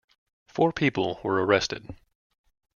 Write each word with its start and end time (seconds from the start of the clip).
Four 0.47 0.73
people 0.73 1.19
were 1.23 1.45
arrested. 1.45 1.95